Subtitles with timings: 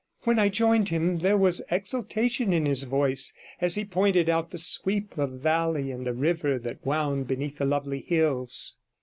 [0.23, 4.57] When I joined him there was exultation in his voice as he pointed out the
[4.57, 8.77] sweep of valley and the river that wound beneath the lovely hills.